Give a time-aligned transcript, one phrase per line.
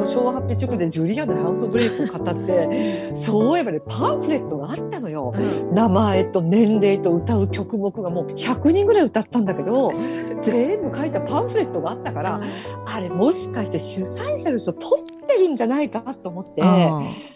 [0.00, 5.32] の昭和発表直でジュリアのアウトブレイクを語ってそういえばねパンフレットがあったのよ。
[5.72, 9.92] 名前と年齢と歌う曲目がもう100人ぐらい歌ったんだけど
[10.42, 12.40] 全部書いたパンフレットがあったから
[12.86, 16.62] あれもしかして主催者の人取ってるんじゃないかと思って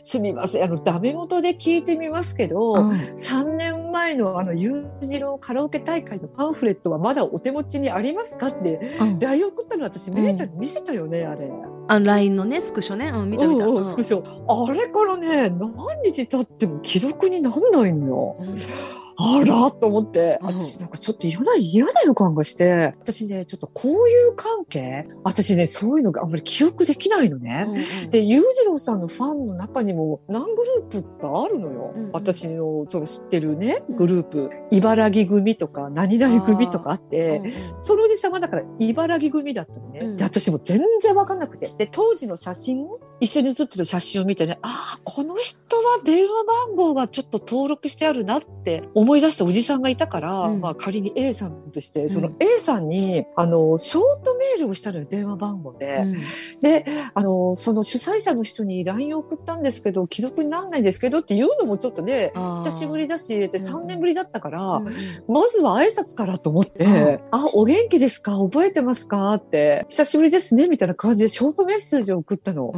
[0.03, 2.73] すみませんあのダメ元で聞いてみますけど
[3.17, 8.80] 3年前のあの裕次郎カラオケ大会のパンフレットはまだお手持ちにありますかって
[9.21, 11.48] LINE 送ったの私めいちゃんに見せたよね、あれ。
[11.87, 13.47] あ LINE のねスクショね、うん、見た。
[13.47, 14.21] 見た、うんうん、スクショ。
[14.21, 18.37] あれからね何日経っても既読になんないのよ。
[18.41, 25.06] うんあらと思って、私なんかちょっと嫌だ、嫌な予感がして、私ね、ちょっとこういう関係？
[25.23, 27.66] 私ね、そういうのがあんまり記憶できないのね。
[27.68, 31.92] うんうん、で、裕次郎さんのファンの中にも何グループがあるのよ。
[31.95, 34.50] うんうん、私のその知ってるね、グループ。
[34.70, 40.01] 茨城組とか何々組とかあって、うんうん、そのおじさんはだから茨城組だったのね。
[40.01, 41.68] うん、で、私も全然わかんなくて。
[41.78, 42.87] で、当時の写真
[43.25, 55.97] 一緒に写ってる写真を見てね、ああ、この人は電話番号がちょっと登録してあるなって思い出したおじさんがいたから、うん、まあ仮に A さんとして、その A さんに、あの、ショートメールをしたのよ、電話番号で。
[55.97, 56.23] うん、
[56.61, 64.95] で、あの、その主催者の人に LINE を送ったんですけど、既読になんないんですけどっていうのもちょっとね、久しぶりだし、で、3年ぶりだったから、うん、
[65.28, 68.37] まずは挨拶からと思って、あ、お元気ですか？
[68.37, 69.33] 覚えてますか？
[69.33, 72.72] って、久しぶりですねみたいな感じでショートメッセージを送ったの。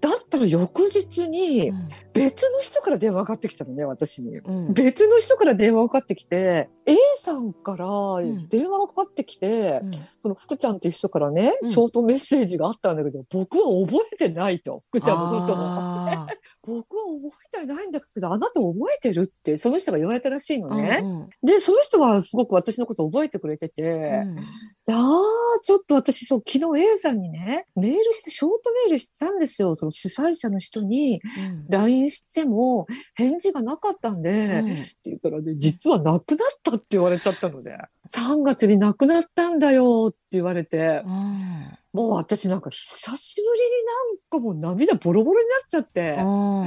[0.00, 1.72] だったら翌日に
[2.12, 4.36] 別の人から電話がかかってきたのね、私に。
[4.36, 7.86] うん、別の人から電話がかかってきて、A さんから
[8.48, 14.82] 電話がかかってきて、うん、その福ちゃんっていう人からね、ショートメッセージがあったんだけど、僕は覚えてないと。
[14.90, 16.26] 福ちゃんのことは。
[16.66, 21.00] 僕は覚えてないんだけど、あなた覚えてるって、その人が言われたらしいのね。
[21.02, 24.42] うんうん、で、その人はすごく私のこと覚えてくれてて、うん、あ
[24.92, 29.74] あ、ちょっと私、そう、昨日 A さんにね、メールして、ショートメールしたんですよ。
[29.74, 31.20] その主催者の人に
[31.68, 37.76] LINE しても返事がなかったんで、うん、って言ったらね、実はなくなったって言われちゃったので、
[38.10, 41.63] 3月になくなったんだよって言われて、うん
[41.94, 46.66] もう私なんか久しぶりになんかもう涙ボロボロになっちゃって、うわ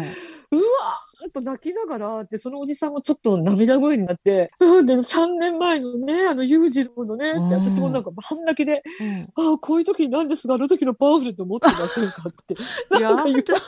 [1.25, 12.55] ーっと泣きながら、で、そのおじさんもちょっと涙声になって、うん、で、3年前のね、あの、裕次郎のね、って私もなんか半泣きで、うん、ああ、こういう時なんですが、あの時のパワフルと持ってませんかって、
[12.89, 13.53] なんか言われた。
[13.53, 13.59] あ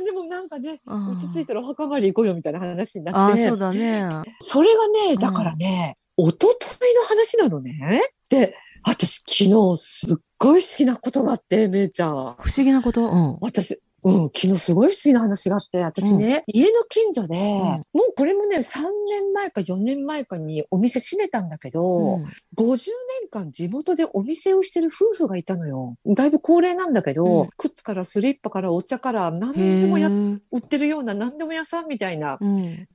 [0.00, 3.44] あ、でもなんかね、落ち着いたらお墓参り行こうよみたいな話になって。
[3.44, 4.04] そうだね。
[4.40, 8.02] それがね、だからね、おとといの話なのね。
[8.28, 8.56] で、
[8.88, 12.10] 私昨日すっごい不思議なことがあって、めいちゃん。
[12.10, 13.02] 不思議なこと？
[13.02, 13.36] うん。
[13.40, 18.78] 私、うん、昨日すごい不思議な話があって、私ね、うん、家の近所で、うん、もうこれもね、3
[19.10, 25.96] 年前か4年前かにお店閉めたんだけど、うん、50年間地元でお店をしてる夫婦がいたのよ。
[26.06, 32.38] だいぶ高齢なんだけど、靴からスリッパからお茶から何でもや、売ってるような何でも屋さんみたいな、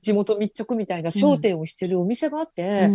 [0.00, 2.88] 地元密着みたいな商店をしてるお店があって、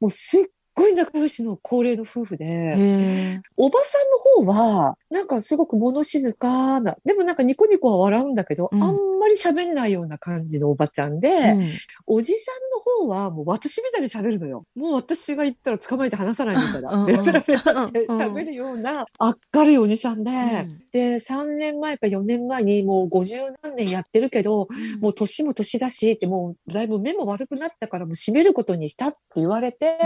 [0.00, 0.44] もうすっ
[0.78, 11.68] ごい仲良しの高齢の夫婦で、おばさんの方は、なんかすごく物静かな、でもなんかニコニコは笑うんだけど、うん、あんまり喋んないような感じのおばちゃんで、うん、
[12.06, 14.64] おじさんの方はもう私みたいに喋るのよ。
[14.76, 17.06] もう私が言ったら捕まえて話さないみたいな。
[17.06, 19.06] ペラペラペラって喋るような
[19.54, 24.68] 明るいおじさんで、うん、で、3年前か4年前にもう50何年やってるけど、
[25.00, 29.98] もう年も年だしって、もうだいぶ目も悪くなったからもう閉めることにしたって言われて、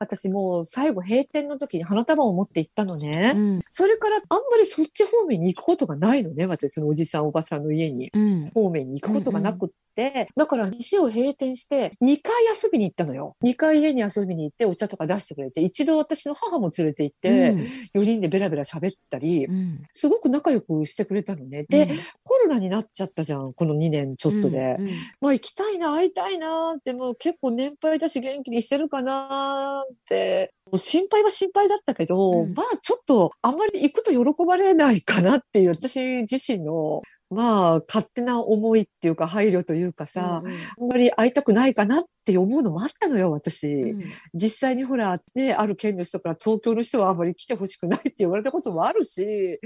[0.00, 3.32] 私もう最後閉店の時に花束を持って行ったのね。
[3.34, 6.46] うん、それからあんまりそっち方面に行くことがないのね。
[6.46, 13.36] 私そのおじさんおばさんの家に、うん、方面に行くことがなくって、だから店を閉店して2回遊びに行ったのよ。
[13.44, 19.48] 2回家に遊びに行ってお茶とか出してくれて、一度私の母も連れて行って、うん、4人でベラベラ喋ったり、
[19.92, 21.64] すごく仲良くしてくれたのね。
[21.68, 21.88] で、
[22.22, 23.52] コロナになっちゃったじゃん。
[23.52, 24.76] この2年ちょっとで。
[25.20, 43.66] まあ行きたいな、会いたいなって、もう結構年配だし元気にしてるかなって、心配は心配だったけど、うん、まあちょっとあんまり行くと喜ばれないかなっていう私自身のまあ、勝手な思いっていうか、配慮というかさ、うんうん、あんまり会いたくないかなって思うのもあったのよ、私。
[43.74, 44.04] うん、
[44.34, 49.60] 実際にほら、ね、ある県の人から東京の人はあんまり来てほしくないって言われたこともあるし、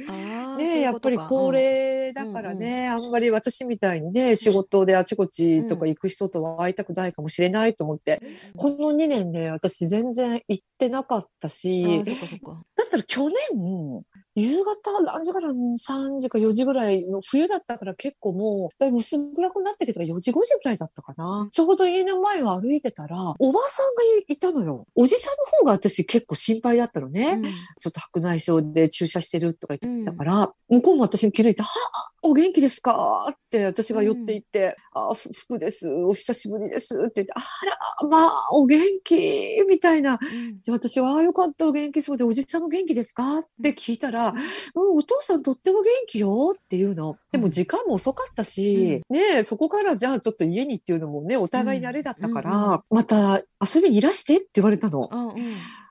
[0.57, 12.13] ね、やっぱり高齢だからね、うんうん、あんまり私みたいにね、仕事であちこちとか行く人とは会いたくないかもしれないと思って、うん、この2年ね、私全然行ってなかったし、だ
[12.85, 13.35] ったら去年、
[14.39, 21.49] 夕方何時から3時か4時ぐらいの冬だったから結構もう、だいぶ薄暗くなってきたから4時5時ぐらいだったかな。
[21.51, 24.87] ちょうど家の前を歩いてたら、おばさんがいたのよ。
[24.95, 27.41] おじさんの方が私結構心配だったのね。
[27.81, 33.27] ちょっと白内障で注射してるとか言ってたから、向こうも私に気づいて、はあ、お元気ですか？
[33.31, 35.89] って私が寄っていって、あ、ふ福です。
[35.89, 37.07] お久しぶりです。
[37.09, 37.41] って言って、あ
[38.05, 39.63] ら、まあ、お元気？
[39.69, 40.19] みたいな。
[40.21, 43.39] うんじゃあ私は、あよかった、お元気そうで、おじさんも元気ですか？
[43.39, 44.28] って聞いたら、
[44.75, 47.17] うん、お父さんとっても元気よっていうの。
[47.33, 55.09] でも時間も遅かったし、ねえ、そこからじゃあちょっと家にっていうのもね、お互いにあれだったから、うんうんまた遊びにいらしてって言われたの。
[55.11, 55.35] うんうん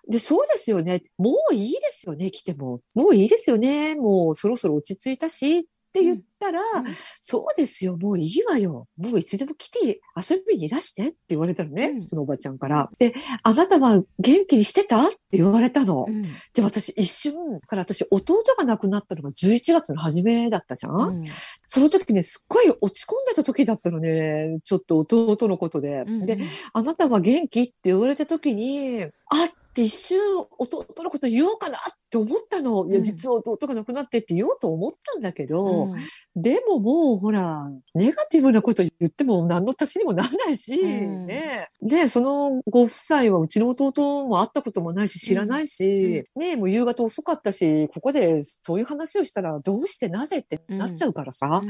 [0.10, 1.02] で、そうですよね。
[1.18, 2.80] もういいですよね、来ても。
[2.96, 3.96] もういいですよね。
[3.96, 5.64] もうそろそろ落ち着いたしっ
[5.98, 6.86] て言ったら、うん
[7.20, 8.88] そうですよ、もういいわよ。
[8.98, 12.90] もういつでも来て遊びにいらしてって言われたのね、うんそのおばちゃんから。
[13.00, 13.14] で、
[13.44, 15.04] あなたは元気にしてた？
[15.08, 16.06] って言われたの。
[16.08, 16.22] うん
[16.54, 21.24] で、私一瞬から私弟が亡くなったのが11月の初めだったじゃん、うん
[21.66, 24.60] その時ね、すっごい落ち込んでた時だったのね。
[24.64, 26.04] ちょっと弟のことで。
[26.08, 26.38] うんで、
[26.74, 27.62] あなたは元気？
[27.62, 29.12] って言われた時に、あっ
[29.74, 30.20] て一瞬
[30.58, 31.80] 弟のこと言おうかなっ
[32.10, 32.88] て思ったの。
[32.88, 35.96] いや、うん実は弟が亡くなってって言おうと思ったんだけど、うん。
[36.36, 41.26] でももうほら、ネガティブなこと言っても何の足しにもならないし、うん。
[41.26, 41.68] ね。
[41.82, 51.70] で、そのご夫妻はうちの弟も会ったこともないし知らないし、ね、もう夕方遅かったし、ここでそういう話をしたらどうしてなぜってなっちゃうからさ、うん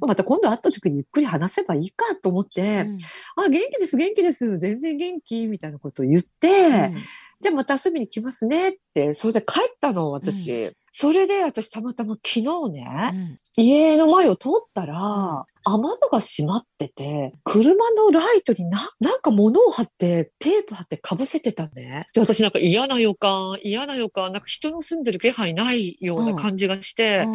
[0.00, 2.88] また今度会った時にゆっくり話せばいいかと思って、
[3.36, 6.92] あ、元気です、元気です、全然元気、みたいなことを言って、
[7.40, 8.78] じゃあまた遊びに来ますねって、
[9.14, 10.72] それで帰ったの、私。
[11.00, 22.08] それで私たまたま昨日ね、家の前を通ったら、雨戸が閉まってて、車のライトにな、なんか物を貼って、テープ貼って被せてたね。
[22.14, 27.34] で、私なんか嫌な予感、嫌な予感、なんか人の住んでる気配ないような感じがして、うん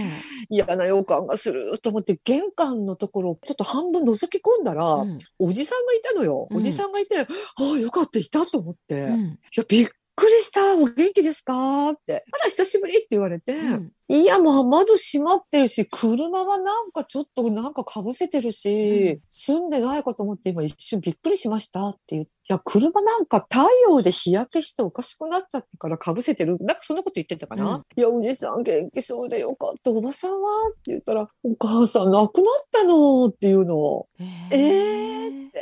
[0.50, 6.48] 嫌な予感がすると思って、玄関のところをちょっと半分覗き込んだら、うんおじさんがいたのよ。
[6.50, 7.28] うんおじさんがいて、あ
[7.58, 8.96] あ、よかった、いたと思って。
[8.96, 11.90] いうんや、びっくりした、お元気ですか？
[11.92, 12.24] って。
[12.32, 22.32] あら、久しぶりって言われて、うんいや、もう窓閉まってるし、車はなんかちょっとなんか被せてるし、うん住んでないかと思って今一瞬びっくりしましたって言って。
[22.50, 26.58] いや、車なんか太陽で日焼けしておかしくなっちゃってから被せてる。
[26.60, 29.92] なんかそんなこと言ってたかな、うんいや、おじさん元気そうでよかった。
[29.92, 30.38] おばさんは？
[30.72, 34.08] って言ったら、お母さん亡くなったのっていうの。
[34.52, 35.53] えーって。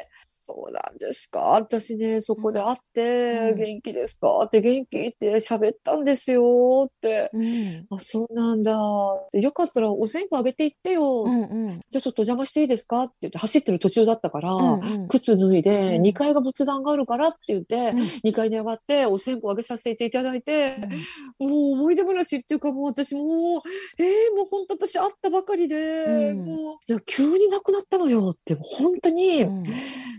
[0.53, 1.39] そうなんですか？
[1.39, 3.59] 私ね、そこで会って、うん。
[3.59, 4.41] 元気ですか？
[4.45, 6.89] って元気って喋ったんですよ。
[6.89, 7.29] って。
[7.33, 7.87] うん。
[7.89, 8.77] あ、そうなんだ。
[9.31, 11.23] でよかったらお線香あげていってよ。
[11.23, 11.79] うんうん。
[11.89, 13.03] じゃあちょっとお邪魔していいですか？
[13.03, 16.03] って言って走ってる途中だったから、うん靴脱いで、うん。
[16.03, 17.99] 2階が仏壇があるからって言って、うん。
[18.29, 20.77] 2階に上がってお線香あげさせていただいて、
[21.39, 23.25] もう思い出話っていうかもう私もう、
[23.97, 26.45] えー、もう本当私会ったばかりで、うん。
[26.45, 26.57] もう、
[26.87, 28.31] いや、急に亡くなったのよ。
[28.31, 29.63] って、本当に、うん。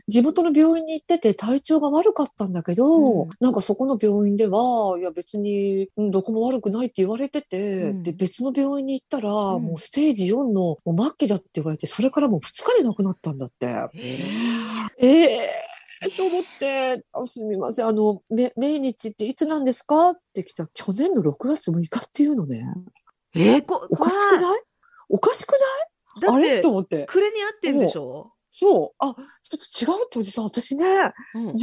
[0.09, 3.31] 地元の病院に行ってて体調が悪かったんだけど、うん。
[3.41, 8.03] なんかそこの病院では、いや別にうんどこも悪くないって言われてて、うん。
[8.03, 9.63] で別の病院に行ったら、ん。
[9.63, 13.67] もうステージ4のもう末期だって言われて、それからもう2日で亡くなったんだって。
[14.99, 22.67] ええー、と思って、あすみません、あの、め命日っていつなんですかって来た去年の6月6日っていうのね。
[23.35, 24.61] えー、こおかしくない？
[25.09, 25.61] おかしくない？
[26.29, 26.61] あだってれ？
[26.61, 27.07] と思って。
[27.07, 28.33] 暮れに合ってんでしょ？
[28.55, 28.95] そう。
[28.99, 30.85] あ、ちょっと違うっておじさん、私ね、
[31.35, 31.55] うん11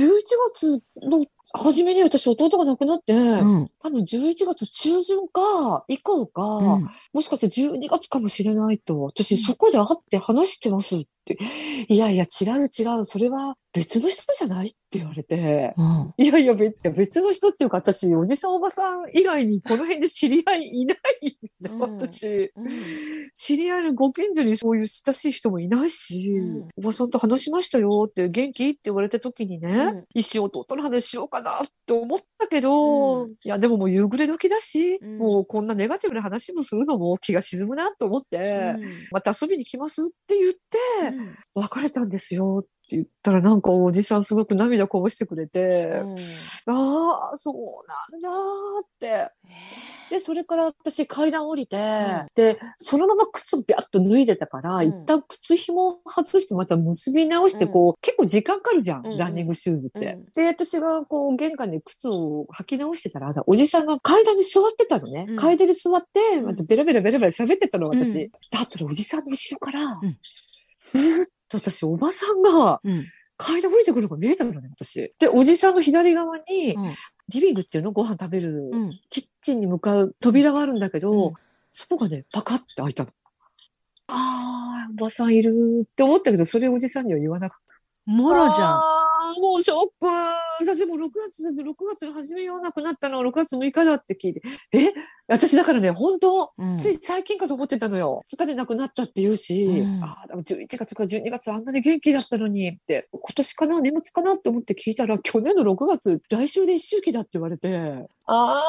[0.56, 3.66] 月の初めに私弟が亡くなって、うん。
[3.82, 6.88] 多分11月中旬か、以降か、うん。
[7.14, 9.38] もしかして12月かもしれないと、私うん。
[9.38, 11.38] そこで会って話してますって。
[11.88, 15.76] いやいや、違う違う、それは別の人じゃないって言われて。
[15.78, 16.14] うん。
[16.18, 22.00] いやいや別、別の人っていうか、私、おじさんおばさん以外にこの辺で知り合いいないんだ、うん。
[22.00, 22.52] 私。
[22.56, 22.68] うん。
[23.36, 26.68] 知り合いのご近所にそういう親しい人もいないし、うん。
[26.78, 28.70] おばさんと話しましたよって、元気？
[28.70, 30.06] って言われた時にね、うん。
[30.16, 31.56] 一生弟の話しようかなっ
[31.86, 33.32] て思ったけど、うん。
[33.32, 35.18] いや、でももう夕暮れ時だし、うん。
[35.18, 38.76] もうこんなネガティブな話もするのも気が沈むなと思って、
[39.12, 40.60] また遊びに来ますって言って、
[41.56, 41.64] うん。
[41.64, 46.16] 別れたんですよって言ったらなんかおじさんすごく涙こぼしてくれて、うん。
[46.74, 47.56] ああ、そう
[48.12, 48.34] なんだー
[48.86, 49.32] って。
[50.10, 52.28] で、それから私階段降りて、ん。
[52.34, 54.88] で、そのまま靴ビャッと脱いでたから、うん。
[54.88, 57.72] 一旦靴紐を外してまた結び直して、うん。
[57.72, 60.14] こう、結構時間かかるじゃん、ランニングシューズって。
[60.14, 60.26] うん。
[60.34, 65.28] で、私がこう、玄関で靴を履き直してたら、おじさんが階段に座ってたのね。
[65.30, 65.36] うん。
[65.36, 66.46] 階段に座って、ん。
[66.46, 68.24] またベラベラベラベラ喋ってたの、私。
[68.24, 68.32] うん。
[68.52, 70.00] だったらおじさんの後ろから、ん。
[70.80, 73.04] ふーっと私、おばさんがうん
[73.42, 75.14] 階段降りてくるのが見えたのね、私。
[75.18, 76.96] で、おじさんの左側に、うん
[77.30, 79.00] リビングっていうのご飯食べる、うん。
[79.12, 81.34] キッチンに向かう扉があるんだけど、うん
[81.72, 83.12] そこがね、パカって開いたの。
[84.08, 87.69] ああ、おばさんいるって思ったけど、それおじさんには言わなかった。
[88.10, 88.80] もろじゃん。
[89.40, 89.86] もうショック。
[90.62, 93.20] 私も6月、6月の初めようなくなったの。
[93.20, 94.42] は6月6日だって聞いて。
[94.74, 94.92] え？
[95.28, 96.78] 私だからね、本当、うん。
[96.80, 98.24] つい最近かと思ってたのよ。
[98.34, 100.04] 2日で亡くなったって言うし、うん。
[100.04, 103.80] ああ、でも11月か12月あんなに元気だったのにって、今年かな？
[103.82, 104.34] 年末かな？
[104.34, 108.64] って思って聞いたら、去年の6月、来週で一周期だって言われて、ああ、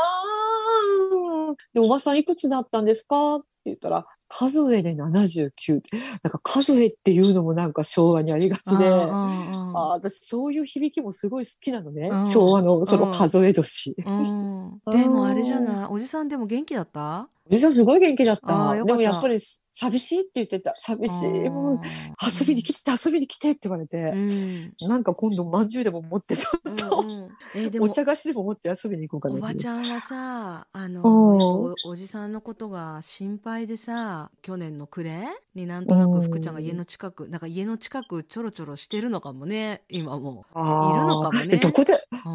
[1.73, 3.37] で、おばさんいくつだったんですか？
[3.37, 5.91] って言ったら、数えで79って。
[6.23, 12.09] なんか数えっていうのもなんか昭和にありがちで、うんああ私そういう響きもすごい好きなのね。
[12.11, 12.27] うん。
[12.27, 13.95] 昭和のその数え年。
[14.07, 14.81] うん。
[14.91, 15.87] でもあれじゃない？
[15.91, 17.29] おじさんでも元気だった？
[17.51, 18.85] おじさんすごい元気だっあた。
[18.85, 19.39] でもやっぱり
[19.73, 20.73] 寂しいって言ってた。
[20.79, 21.49] 寂しい。
[21.49, 21.79] もう
[22.23, 24.13] 遊びに来て遊びに来てって言われて。
[24.15, 24.89] う、ん。
[24.89, 27.29] なんか今度まんじゅうでも持って、うんうん。
[27.57, 29.51] えでもお茶菓子でも持って遊びに行こうかな。
[29.51, 35.27] おばちゃんはさあのおおじさんのことが心配でさ去年の暮れ
[35.57, 40.45] になんとなく福ちゃんが家の近くなんか家の近くちょろちょろしてるのかもね今も。
[40.55, 40.59] い
[40.99, 41.49] るのかもね。
[41.49, 41.95] でどこで、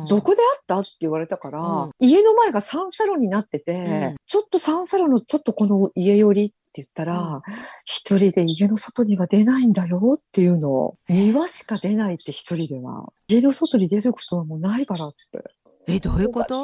[0.09, 0.79] どこで会った？
[0.79, 1.91] って言われたから、うん。
[1.99, 4.15] 家の前がサンサロになってて、うん。
[4.25, 7.41] ちょっとサンサロのちょっとこの家寄りって言ったら、うん。
[7.85, 13.11] 一人で家の外には出ないんだよっていうのを、庭しか出ないって一人では。
[13.27, 15.43] 家の外に出ることはもうないからって。
[15.87, 16.63] えどういうこと？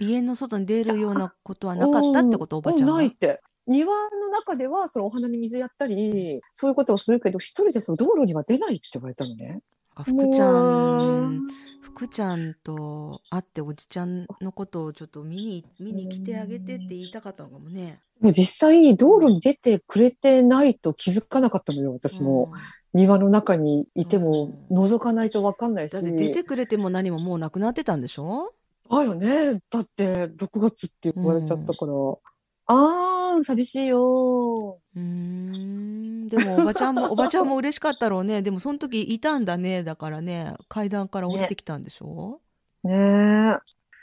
[0.00, 2.56] 家の外に出るようなことはなかったってこと？
[2.56, 3.40] おばちゃんないって。
[3.66, 9.60] 庭の中ではそのお花に水やったり、そういうことをするけど、一人でその道路には出ないって言われたのね。
[9.94, 11.46] 福ちゃん
[11.94, 18.00] 福ちゃんと会っておじちゃんのことをちょっと見に見に来てあげてって言いたかったのかもね。
[18.20, 22.50] もう実際道路に出てくれてないと気づかなかったのよ、私も。
[22.52, 22.60] うん
[22.94, 25.92] 庭の中にいてもうん覗かないとわかんないし。
[25.92, 28.54] だって出てくれても何ももうなくなってたんでしょ？
[28.90, 29.60] だよね。
[29.70, 31.92] だって6月って言われちゃったから。
[32.70, 34.80] あー、寂しいよ。
[34.96, 35.87] うーん
[36.28, 42.40] でもおばちゃんもおばちゃんも嬉しかったろうねでもその時いたんだねだからね階段から降りてきたんでしょ、
[42.84, 42.96] ねえ。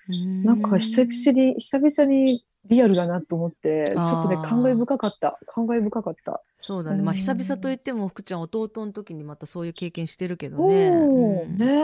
[0.07, 5.39] うーなんか久々に、久々にリアルだなと思って、ちょっとね、感慨深かった。
[5.47, 6.41] 感慨深かった。
[6.59, 10.89] そうだねまあうん久々といっても福ちゃん弟の時にまたそういう経験してるけどおね。
[10.89, 11.83] ーうんね。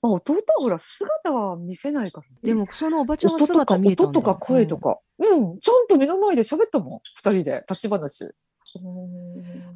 [0.00, 2.36] まあ、弟はほら、姿は見せないから、ね。
[2.42, 4.98] でもそのおばちゃんは姿見えた音とか声とか。
[5.18, 5.22] う
[5.54, 7.00] ん、ちゃんと目の前で喋ったもん。
[7.16, 8.32] 二人で、立ち話。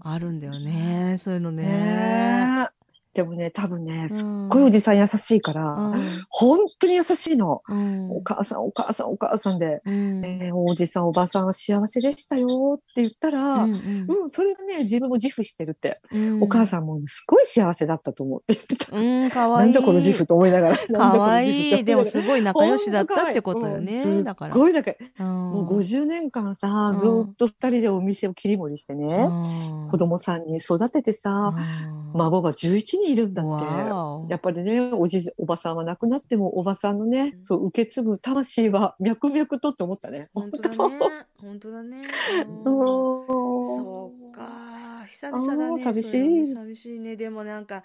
[0.04, 1.62] あるんだよねそういうのね。
[1.62, 2.81] ね。
[3.14, 7.62] でもね、多分ね、すっうんごいおじさん優しいから、うん本当に優しいの。
[7.68, 16.00] うんお母さん、お母さん、お母さんで、うんえーおじさん、おばさんは幸せでしたよって言ったら、ううん、うんそれがね、自分も自負してるって。
[16.12, 18.96] うんお母さんもすごい幸せだったと思うって言ってた。
[18.96, 19.66] うん、かわいい。
[19.66, 20.76] なんじゃこの自負と思いながら。
[21.12, 21.84] かわいい。
[21.84, 24.22] でもすすごい仲良しだったってことよね。
[24.22, 24.54] だから。
[24.54, 25.10] すごい仲良い。
[25.20, 34.30] うんもう50年間さう、んずーっと二人でお店を切り盛りしてね、うん子供さんに育ててさ、うん孫が11人いるんだって。
[34.30, 40.28] やっぱりね、おじ、おばさんは亡くなっても、おばさんのね、そう、受け継ぐ魂は、脈々とって思ったね。
[40.34, 40.98] 本当だね。
[41.42, 42.02] 本当だね。
[42.46, 45.04] うんそうか。
[45.08, 45.78] 久々だね。
[45.78, 47.16] 寂しいね寂しいね。
[47.16, 47.82] でもなんか、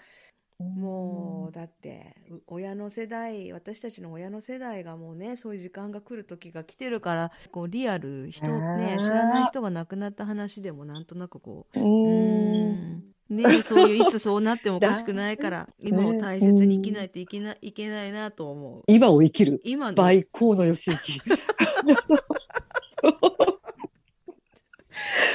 [0.60, 13.04] もう、だって、う親の世代、私たちの親の世代がもうね、そういう時間が来る時が来てるから、こう、リアル、人、ね知らない人が亡くなった話でもなんとなくこう、うん。
[13.30, 18.82] んね、そういういつそうなってもおかしくないから 今を大切に生きないといけないいけないなと思う。
[18.86, 19.60] 今を生きる。
[19.64, 20.96] 今の倍河野義行。
[20.96, 21.38] 倍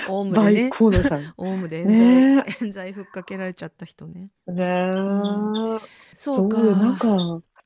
[0.09, 1.33] オウムでね河野さん。
[1.38, 4.29] オウムで冤罪,、ね冤罪ふっかけられちゃった人ね。
[4.47, 4.51] え。
[4.51, 5.79] ねえ。
[6.15, 6.59] そうか。
[6.59, 7.07] よなんか、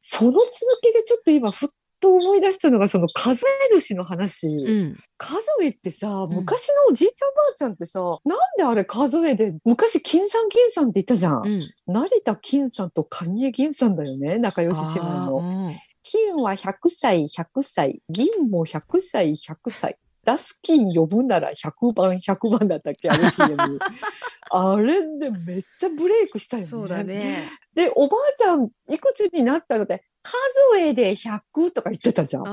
[0.01, 0.41] その続
[0.81, 1.69] きでちょっと今、ふっ
[1.99, 4.47] と思い出したのが、その数え年の話。
[4.47, 11.47] うん、数えってさ、ん昔のおじいちゃんばあちゃんってさ、なんであれ数えで、昔金さん銀さんって言ったじゃん。
[11.47, 15.41] うん、成田金さんと蟹江銀さんだよね、仲良し姉妹の。
[15.41, 15.75] の。
[16.03, 19.97] 金は100歳、100歳、銀も100歳、100歳。
[20.27, 23.55] 出す金呼ぶなら100番、100番だったっけあの CM。
[24.51, 26.69] あれでめっちゃブレイクしたよね。
[26.69, 27.47] そうだね。
[27.73, 32.43] で、おばあちゃんいくつになったので、数えで100とか言ってたじゃん。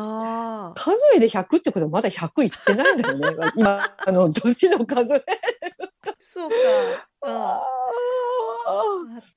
[0.76, 3.26] 数えで100ってことはまだ100いってないんだよね。
[3.57, 5.25] 今、あの、年の数え。
[6.21, 6.57] そうか。
[7.26, 7.62] あ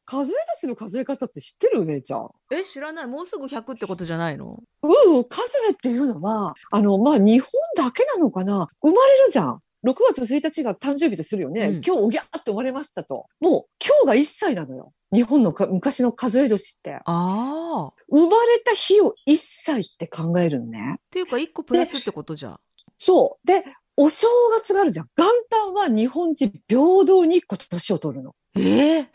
[0.06, 2.30] 数え年の数え方って知ってる姉ちゃん。
[2.52, 4.62] え知らないもうすぐ100ってことじゃないの？
[4.84, 4.88] う
[5.20, 9.62] ん、数えっていうのは、あの、まあ、日本だけなのかな生まれるじゃん。
[9.86, 11.68] 6月1日が誕生日とするよね。
[11.68, 13.26] うん今日おぎゃーって生まれましたと。
[13.40, 14.94] もう、今日が1歳なのよ。
[15.14, 16.96] 日本のか昔の数え年って。
[16.96, 17.88] ああ。
[17.88, 21.00] っ生まれた日を1歳って考えるのね。
[21.12, 22.60] ていうか、一個プラスってことじゃ。
[22.98, 23.48] そう。
[23.48, 23.64] で、
[23.96, 24.28] お正
[24.60, 25.08] 月があるじゃん。
[25.18, 28.36] 元旦は日本人平等に1個年を取るの。
[28.56, 29.10] ええ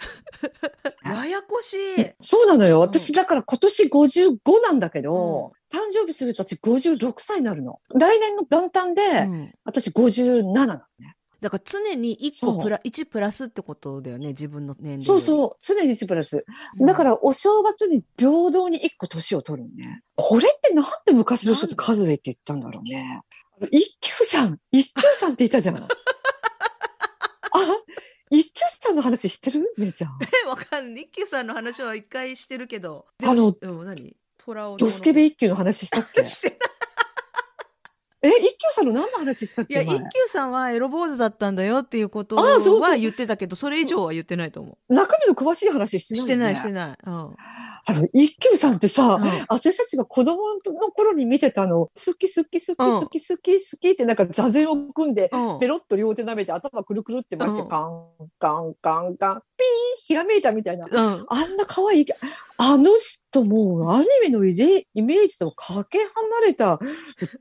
[1.05, 1.79] ややこしい。
[2.21, 2.79] そうなのよ。
[2.79, 7.81] ん私、だから今年55なんだけど、誕生日すると私56歳になるの。
[7.95, 11.17] 来年の元旦で、うん私57なのね。
[11.43, 15.03] だから常に一個そうプラ、一プラスってことだよね、自分の年齢。
[15.03, 15.57] そうそう。
[15.61, 16.47] 常に1プラス。
[16.79, 16.87] うん。
[16.87, 20.03] だからお正月に平等に1個年を取るのね。
[20.15, 23.21] これってなんで昔の人って数えって言ったんだろうね。
[23.73, 25.77] 一休さん、一休さんって言ったじゃん。
[25.83, 25.89] あ、
[28.31, 29.75] 一休さんの話知ってる？
[29.77, 30.19] めいちゃん。
[30.47, 31.03] え、わかんない。
[31.03, 33.07] 一休さんの話は一回してるけど。
[33.25, 34.17] あのでも、うん、何？
[34.39, 34.77] 虎を。
[34.77, 36.23] ドスケベ一休の話したっけ？
[36.25, 36.59] してない
[38.23, 46.17] え、一休さんの何の話したっいや、一休さんはエロ坊主だったんだよっていうことは言ってたけど、それ以上は言ってないと思中身の詳しい話してう。
[46.17, 46.99] ない、してない、ね、してない。
[47.05, 47.37] うん。
[47.85, 58.07] あの、一休さんってさ、うん私たちが子供の頃に見てたあの、好き好き好きうん好き好き好きってなんか座禅を組んで、うんペロッと両手舐めて頭くるくるって回して、うんカン、
[58.39, 60.87] カン、カン、カン、ピーひらめいたみたいな。
[60.91, 61.27] うん。
[61.29, 62.07] あんな可愛い、
[62.59, 66.09] あの人もアニメのイレイメージとかけ離
[66.47, 66.79] れた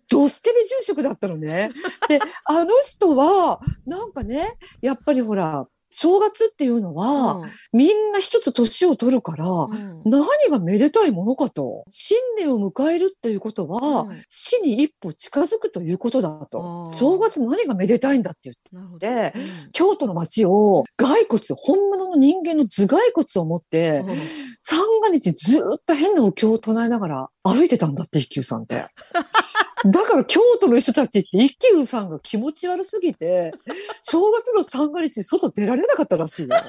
[0.09, 1.71] ドスケベ住職だったのね。
[2.09, 7.41] で、あの人は、なんかね、やっぱりほら、正月っていうのは、
[7.73, 11.83] みんな一つ年を取るから、うん何がめでたいものかと。
[11.89, 18.75] 新年を迎えるっていうことは、うん死に一歩近づくということだと正月何がめでたいんだって言って。
[18.75, 18.99] なるほど。
[18.99, 24.17] でうん京都の街を骸骨、本物の人間の頭蓋骨を持って、うん
[24.63, 28.85] 三が日ずーっと変なお経を唱えながら歩いてたんだって、一休さんって。
[29.85, 33.51] だから京都の人たちって一休さんが気持ち悪すぎて、
[34.03, 36.55] 正月の三が日に外出られなかったらしいよ。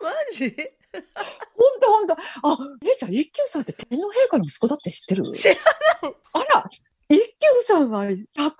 [0.00, 0.54] マジ？
[1.56, 2.14] ほんとほんと。
[2.14, 5.32] あ、姉ちゃん、一休さんって天皇陛下の息子だって知ってる？
[5.32, 5.56] 知ら
[6.04, 6.68] あら、
[7.08, 7.26] 一休
[7.66, 8.54] さんは百代天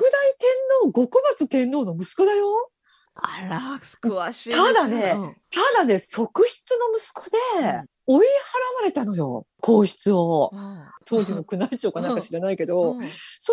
[0.83, 2.71] 皇、五小松天皇の息子だよ。
[3.15, 3.61] あら、
[4.03, 4.51] 詳しい。
[4.51, 7.39] ただねうんただね、側室の息子で
[8.09, 8.31] うん、追い払
[8.81, 10.51] われたのよ、皇室を。
[10.53, 10.85] うん。
[11.07, 13.03] 当時の宮内庁かなんか知らないけど、うん。
[13.39, 13.53] そ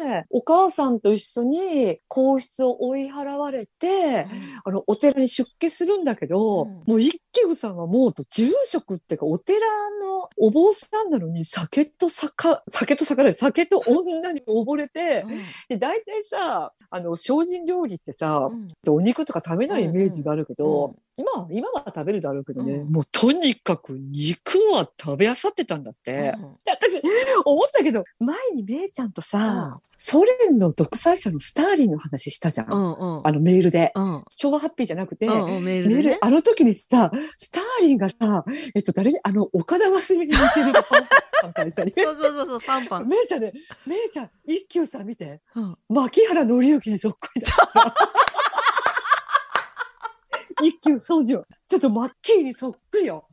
[0.00, 4.26] れで、お母さんと一緒に皇室を追い払われて、
[4.64, 6.70] あの、お寺に出家するんだけど、うん。
[6.86, 9.66] もう一休さんはもう住職っていうか、お寺
[10.02, 12.32] のお坊さんなのに酒と酒、
[12.68, 15.24] 酒と酒で酒と女に溺れて、
[15.68, 18.68] で、大体さ、あの、精進料理ってさ、うん。
[18.88, 20.96] お肉とか食べないイメージがあるけど、うん。
[21.16, 22.92] 今は、今は食べるだろうけどね、うん。
[22.92, 26.32] もうとにかく肉は食べあさってたんだって。
[26.36, 27.00] うんで私、
[27.44, 32.72] 思ったけど、前にめいちゃんとさ、うんソ連の独裁者のスターリンの話したじゃん。
[32.72, 33.92] うんうんあのメールで。
[33.94, 40.84] うん昭和ハッピーじゃなくて、うんうんメールメールあの時にさ、スターリンがさ、えっと、誰に、あの、岡田真澄に似てるのパン
[41.42, 41.92] パン大佐に。
[42.02, 43.52] そうそうそうそうパンパン、めいちゃんね、
[43.86, 45.42] めいちゃん、一休さん見て。
[45.54, 47.48] うん槇原敬之にそっくりだ。
[50.62, 51.44] 一休宗純ちょ
[51.76, 53.26] っとマッキーにそっくりよ。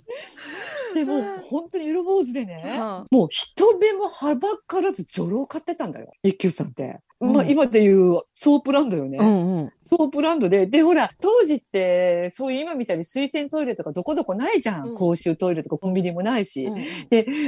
[0.94, 2.64] でも、本当にエロ坊主でね、
[3.12, 6.12] もう人目もはばからず女郎買ってたんだよ。
[6.24, 7.00] 一休さんって。
[7.20, 9.18] まあうん今で言うソープランドよね。
[9.20, 10.68] うんうんソープランドで。
[10.68, 14.90] で、ほら、当時って、そういう今みたいに水洗トイレとかどこどこないじゃん。
[14.90, 16.66] うん公衆トイレとかコンビニもないし。
[16.66, 16.78] うん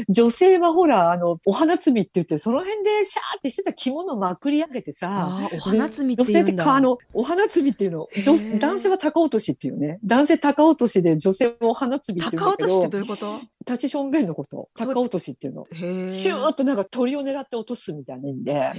[0.07, 9.99] 女性はほら、あの、お花摘みって言って、その辺でシャーってしてた着物をまくり上げてさ、お花摘みって女性って言うんだかあの、お花摘みっていうの、へ女ー男性は高落としっていうね。
[10.05, 13.35] 男性高落としで女性はお花摘みっていう高落としってど、どういうこと？
[13.67, 14.69] 立ちしょんべんのこと。
[14.77, 15.65] 高落としっていうの。
[15.73, 18.53] へえシューッとなんか鳥を狙って落とすみたいな意味で。
[18.53, 18.73] へ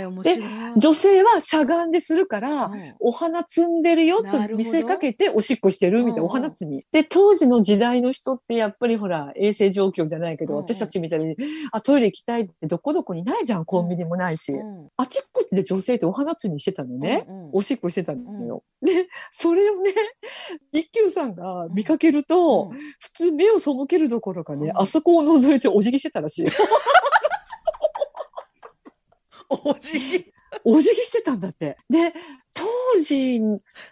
[0.00, 0.33] え面白い
[0.76, 6.84] 女性はしゃがんでするから、うんお花摘んでるよと見せかけておしっこしてるみたいな、お花摘み。
[6.92, 11.36] で、当時の時代の人ってやっぱりほら、衛生状況じゃないけど、私たちみたいに、
[11.72, 14.52] あ、トイレ行きたいってどこどこにないじゃん、コンビニもないし。
[14.52, 17.24] うんあちっこちで女性ってお花摘みしてたのね。
[17.28, 18.64] うんうんおしっこしてたのよ。
[18.82, 19.92] で、それをね、
[20.72, 26.50] 一休さんが見かけると、うん普通目を背けるどころかね、うんあそこを覗いてお辞儀してたらしいよ。
[29.50, 30.32] おじぎ
[30.64, 31.76] お辞儀してたんだって。
[31.90, 32.12] で、
[32.54, 33.40] 当時、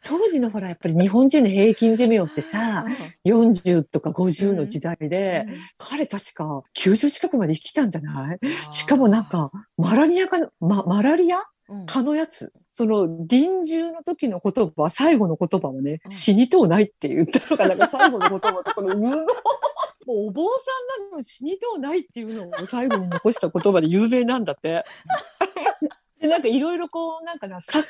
[0.05, 2.85] 当時のほら、やっぱり日本人の平均寿命ってさ、
[3.25, 8.39] 40とか50の時代で、彼確か90近くまで生きたんじゃない？
[8.71, 11.39] しかもなんか、マラリアかな、ま、マラリア？
[11.69, 11.87] うん。
[11.87, 12.53] 蚊のやつ。
[12.73, 16.11] その臨終の時の言葉、最後の言葉はね、うん。
[16.11, 17.75] 死にとうないって言ったのが、な。
[17.75, 20.49] んか最後の言葉とこの、うのもうお坊さ
[21.05, 24.85] んなのに死にとうないっていうのを最後に残した言葉で有名なんだって。
[26.23, 27.89] で、なんかいろいろこう、なんかな、作家、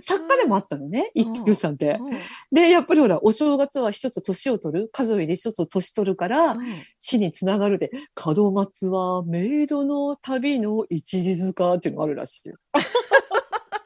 [0.00, 1.98] 作家でもあったのね、うん一休さんって。
[2.00, 2.18] うん。
[2.50, 6.56] で、やっぱりほら、お正月は一つ年を取る、数えで一つ年取るから、
[6.98, 7.90] 死につながるで、
[8.24, 12.56] 門松はメイドの旅の一時塚っていうのがあるらしいよ。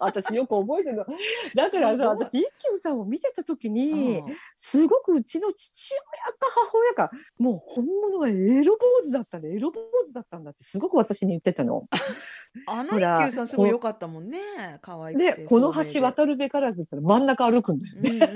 [0.01, 1.07] 私よく覚えてるの。
[1.55, 11.89] だからさ、私、一休さんを見てた時に、うんすごくうちの父親か母親か、もう本物がエロ坊主だったんだ、エロ坊主だったんだってすごく私に言ってたの。
[12.67, 14.39] あのほら一休さんすごい良かったもんね。
[14.81, 15.43] 可愛くて。
[15.43, 18.11] で、この橋渡るべからずって真ん中歩くんだよね。
[18.11, 18.29] でうんうん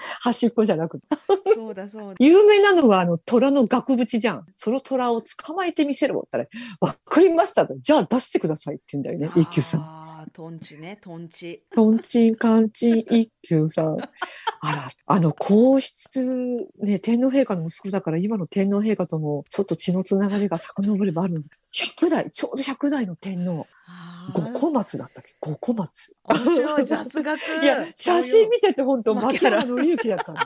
[0.20, 1.06] 端っこじゃなくて。
[1.54, 2.14] そうだそうだ。
[2.18, 4.46] 有名なのは、あの、虎の額縁じゃん。
[4.56, 7.76] その虎を捕まえてみせろって言ったら、わかりましたと。
[7.78, 9.80] じゃあ出してくださいって言うんだよね、一休さん。
[9.82, 11.64] ああ、トンチね、トンチ。
[11.74, 13.96] トンチンカンチン一休さん。
[14.62, 21.40] あら、あの、皇室、ね、天皇陛下の息子だから、今の天皇陛下とも、ちょっと血のつながりが遡ればあるの。
[21.72, 23.49] 100代、ちょうど100代の天皇。
[23.86, 25.34] あ五ー小松だったっけ？
[25.40, 26.16] 五小松。
[26.24, 27.40] 面白い雑学。
[27.62, 30.38] いや、写真見てて本当、牧牧原原紀之だったの。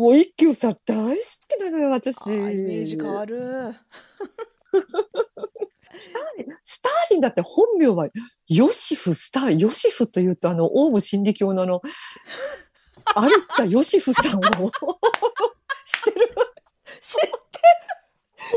[0.00, 2.26] もう一休さん大好きなのよ、私。
[2.28, 3.42] イメージ変わる。
[5.98, 8.08] スターリン、スターリンだって本名は
[8.48, 9.58] ヨシフ・スター。
[9.58, 11.82] ヨシフというと、あの、オウム真理教のあの、
[13.16, 14.50] 有田ヨシフさんを知っ
[16.04, 16.30] てる？
[17.02, 17.49] 知って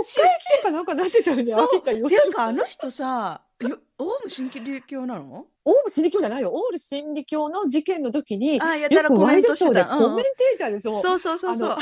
[0.04, 2.34] 国会議員かなんかなってたよね、そう有田ヨていう。
[2.34, 5.46] かあの人さ、よオウム真理教なの？
[5.66, 6.52] オウム真理教じゃないよ。
[6.54, 9.86] オウム真理教の事件の時に、あーやたらコメントしてた。
[9.86, 11.02] コメンテーターでそう。
[11.02, 11.78] そうそうそうそう。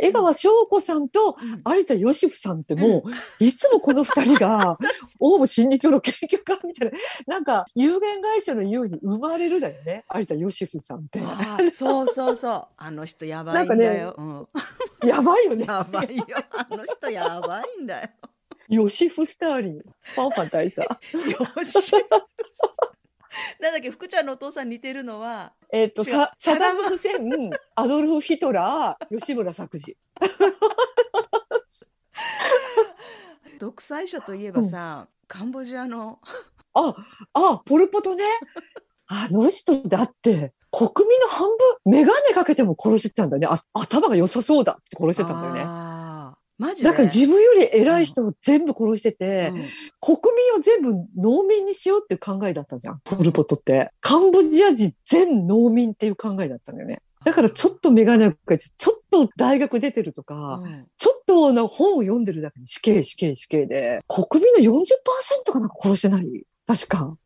[0.00, 4.78] 江川翔子さんとうん有田ヨシフさんってもう、いつもこの二人が、
[5.20, 11.20] オウム真理教の研究家みたいな、なんか有限会社のように生まれるだよね、有田ヨシフさんって。
[11.70, 12.66] そうそうそう。
[12.78, 14.14] あの人やばいんだよ。
[14.18, 14.48] うん
[15.08, 15.64] やばいよね。
[15.66, 16.24] やばいよ。
[16.50, 18.08] あの人やばいんだよ。
[18.70, 19.80] ヨシフ・スターリン。
[19.80, 20.88] ファンファン大佐。
[21.14, 21.92] よし。
[23.60, 29.96] なんだっけ福ちゃんのお父さん似てるのはえっと、さサダム・フセン、アドルフ・ヒトラー、吉村作治。
[33.58, 36.18] 独裁者といえばさ、カンボジアの
[36.74, 36.94] あ、
[37.34, 38.24] あ、ポルポトね。
[39.06, 41.58] あの人だって、国民の半分、
[41.92, 43.48] メガネかけても殺してたんだよね。
[43.50, 45.89] あ頭が良さそうだって殺してたんだよね。
[46.60, 46.88] マジで？
[46.88, 49.68] だから自分より偉い人を全部殺してて、うん
[50.00, 50.18] 国
[50.52, 53.00] 民を全部農民にしようっていう考えだったじゃん。
[53.04, 53.90] ポルポトって。
[54.00, 57.00] カンボジア人全農民っていう考えだったんだよね。
[57.24, 66.26] だからちょっとメガネかけて、ちょっと大学出てるとか、うんちょっとの本を読んでるだけで死刑死刑死刑で、国民の40%かなんか殺してない？
[66.66, 67.16] 確か。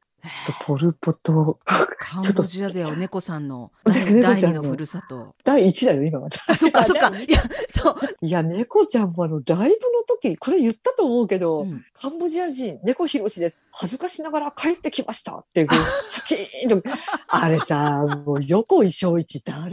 [0.67, 3.71] ポルポト、カンボジアだよ猫さんの。
[3.87, 5.35] 猫第二のふるさと。
[5.45, 6.29] 第1だよ、今は。
[6.49, 7.09] あそっかそっか。
[7.17, 9.71] いやそう、いや、猫ちゃんもあの、ライブの
[10.07, 11.85] 時、これ言ったと思うけど、うん。
[11.93, 13.65] カンボジア人、猫ひろしです。
[13.73, 15.69] 恥ずかしながら帰ってきましたっていう、
[16.09, 16.89] シャキーンと。
[17.29, 19.73] あれさ、もう横井正一、誰もわ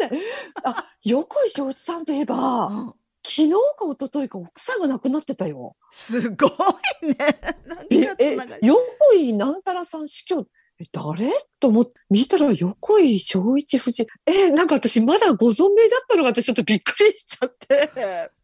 [0.00, 0.22] かんない。
[0.64, 2.94] あ、横井正一さんといえば、うん
[3.28, 5.74] 昨日か一昨日か奥さんが亡くなってたよ。
[5.90, 7.16] すごいね
[7.90, 8.80] 何がつえ、え横
[9.14, 10.46] 井なんたらさん死去、
[10.78, 11.32] え、誰？
[11.58, 14.06] と思って、見たら横井正一夫人。
[14.26, 17.90] え、なんか私まだご存命だったのが私ちょっとびっくりしちゃって。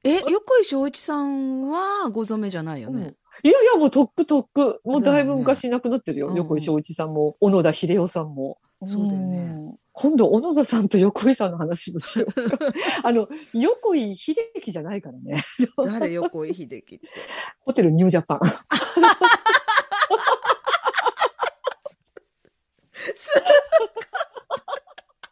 [0.03, 3.15] え横井正一さんはご存命じゃないよね、
[3.45, 4.81] いやいや、もうとっくとっく。
[4.85, 6.27] もうだいぶ昔亡くなってるよ。
[6.27, 8.59] うんうん横井正一さんも、小野田秀夫さんも。
[8.85, 9.41] そうだよねう
[9.71, 9.82] ん。
[9.95, 12.59] 今度、小野田さんと横井さんの話もしようか。
[13.05, 15.43] あの、横井秀樹じゃないからね。
[15.85, 17.01] 誰横井秀樹って？
[17.61, 18.41] ホテルニュージャパン。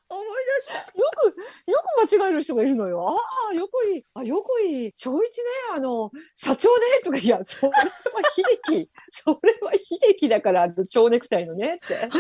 [0.08, 0.26] 思い
[0.66, 1.26] 出したよく、
[1.70, 3.08] よく間違える人がいるのよ。
[3.08, 3.12] あ
[3.52, 5.44] あ、横井、あ、横井正一ね、
[5.76, 7.74] あの、社長ね、とか、いや、それは
[8.34, 8.90] 秀樹。
[9.10, 12.08] それは秀樹だから、蝶ネクタイのね、って。